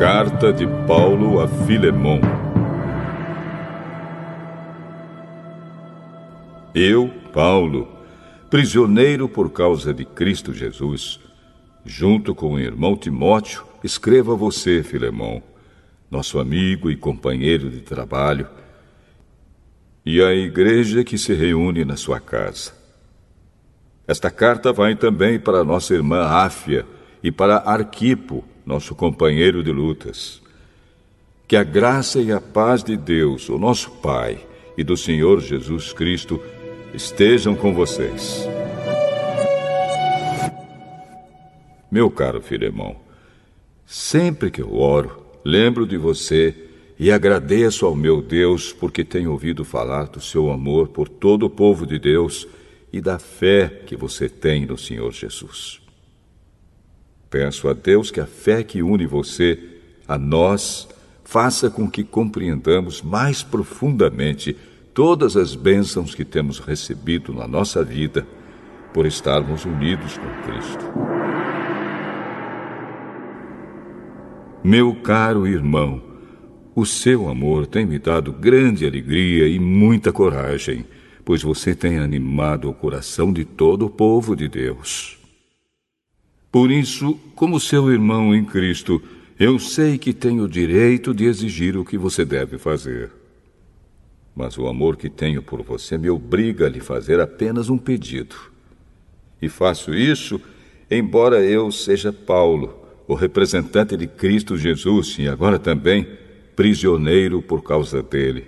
[0.00, 2.22] Carta de Paulo a Filemão.
[6.74, 7.86] Eu, Paulo,
[8.48, 11.20] prisioneiro por causa de Cristo Jesus,
[11.84, 15.42] junto com o irmão Timóteo, escrevo a você, Filemão,
[16.10, 18.48] nosso amigo e companheiro de trabalho,
[20.06, 22.72] e à igreja que se reúne na sua casa.
[24.08, 26.86] Esta carta vai também para nossa irmã Áfia
[27.22, 30.40] e para Arquipo, nosso companheiro de lutas.
[31.48, 34.38] Que a graça e a paz de Deus, o nosso Pai,
[34.78, 36.40] e do Senhor Jesus Cristo
[36.94, 38.48] estejam com vocês.
[41.90, 42.94] Meu caro Filemão,
[43.84, 46.54] sempre que eu oro, lembro de você
[46.96, 51.50] e agradeço ao meu Deus porque tenho ouvido falar do seu amor por todo o
[51.50, 52.46] povo de Deus
[52.92, 55.80] e da fé que você tem no Senhor Jesus.
[57.30, 59.56] Peço a Deus que a fé que une você
[60.08, 60.88] a nós
[61.22, 64.56] faça com que compreendamos mais profundamente
[64.92, 68.26] todas as bênçãos que temos recebido na nossa vida
[68.92, 70.84] por estarmos unidos com Cristo.
[74.64, 76.02] Meu caro irmão,
[76.74, 80.84] o seu amor tem me dado grande alegria e muita coragem,
[81.24, 85.19] pois você tem animado o coração de todo o povo de Deus.
[86.50, 89.00] Por isso, como seu irmão em Cristo,
[89.38, 93.10] eu sei que tenho o direito de exigir o que você deve fazer.
[94.34, 98.34] Mas o amor que tenho por você me obriga a lhe fazer apenas um pedido.
[99.40, 100.40] E faço isso,
[100.90, 102.74] embora eu seja Paulo,
[103.06, 106.06] o representante de Cristo Jesus e agora também
[106.56, 108.46] prisioneiro por causa dele.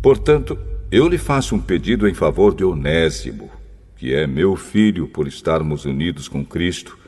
[0.00, 0.56] Portanto,
[0.90, 3.50] eu lhe faço um pedido em favor de Onésimo,
[3.96, 6.98] que é meu filho por estarmos unidos com Cristo,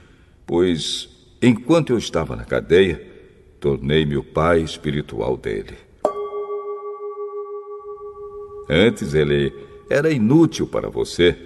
[0.47, 1.09] pois,
[1.43, 3.07] enquanto eu estava na cadeia,
[3.61, 5.77] tornei-me o pai espiritual dele.
[8.69, 9.53] Antes ele
[9.91, 11.37] era inútil para você,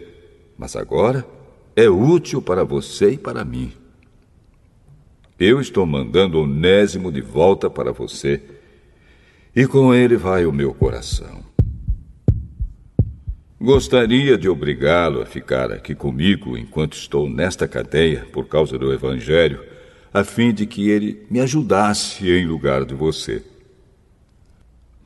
[0.57, 1.27] mas agora
[1.75, 3.73] é útil para você e para mim.
[5.39, 8.41] Eu estou mandando Onésimo de volta para você,
[9.55, 11.52] e com ele vai o meu coração.
[13.63, 19.63] Gostaria de obrigá-lo a ficar aqui comigo enquanto estou nesta cadeia por causa do Evangelho,
[20.13, 23.41] a fim de que ele me ajudasse em lugar de você.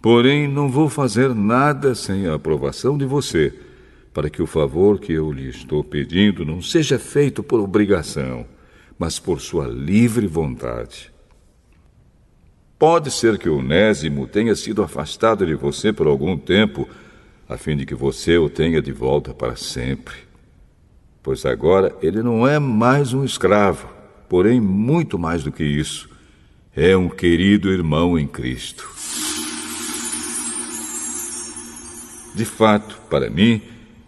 [0.01, 3.53] Porém, não vou fazer nada sem a aprovação de você,
[4.15, 8.47] para que o favor que eu lhe estou pedindo não seja feito por obrigação,
[8.99, 11.13] mas por sua livre vontade.
[12.79, 16.89] Pode ser que o Onésimo tenha sido afastado de você por algum tempo
[17.49, 20.15] a fim de que você o tenha de volta para sempre.
[21.23, 23.89] Pois agora ele não é mais um escravo,
[24.29, 26.09] porém muito mais do que isso.
[26.75, 28.89] É um querido irmão em Cristo.
[32.35, 33.63] De fato, para mim,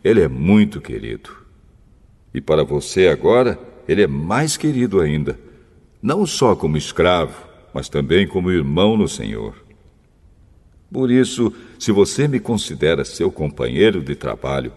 [0.05, 1.31] ele é muito querido.
[2.35, 5.39] E para você agora, ele é mais querido ainda,
[6.03, 9.68] não só como escravo, mas também como irmão no Senhor.
[10.91, 14.73] Por isso, se você me considera seu companheiro de trabalho,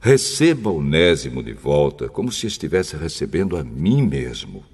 [0.00, 4.64] receba o Onésimo de volta como se estivesse recebendo a mim mesmo.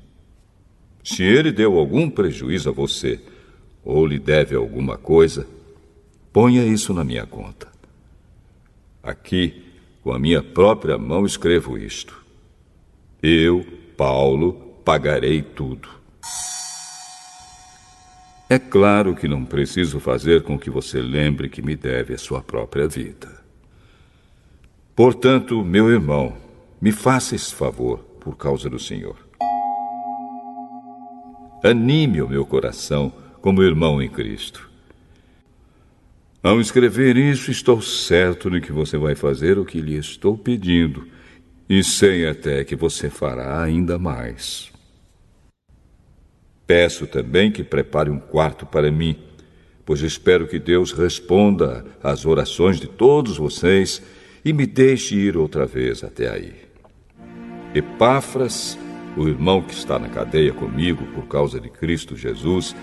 [1.05, 3.21] Se ele deu algum prejuízo a você
[3.85, 5.47] ou lhe deve alguma coisa,
[6.33, 7.69] ponha isso na minha conta.
[9.03, 9.65] Aqui,
[10.03, 12.25] com a minha própria mão, escrevo isto.
[13.23, 13.65] Eu,
[13.97, 14.53] Paulo,
[14.85, 15.89] pagarei tudo.
[18.53, 22.43] É claro que não preciso fazer com que você lembre que me deve a sua
[22.43, 23.43] própria vida.
[24.95, 26.37] Portanto, meu irmão,
[26.79, 29.17] me faça esse favor por causa do Senhor.
[31.65, 33.11] Anime o meu coração
[33.41, 34.71] como irmão em Cristo.
[36.43, 41.09] Ao escrever isso, estou certo de que você vai fazer o que lhe estou pedindo,
[41.67, 44.72] e sei até que você fará ainda mais.
[46.67, 49.17] Peço também que prepare um quarto para mim,
[49.85, 54.03] pois espero que Deus responda às orações de todos vocês
[54.45, 56.55] e me deixe ir outra vez até aí.
[57.75, 58.79] Epáfras,
[59.17, 62.75] o irmão que está na cadeia comigo por causa de Cristo Jesus,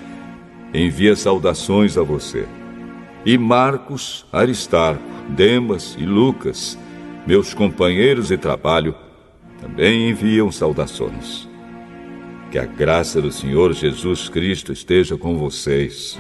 [0.73, 2.45] envia saudações a você.
[3.25, 6.77] E Marcos, Aristarco, Demas e Lucas,
[7.27, 8.95] meus companheiros de trabalho,
[9.59, 11.48] também enviam saudações.
[12.51, 16.17] Que a graça do Senhor Jesus Cristo esteja com vocês.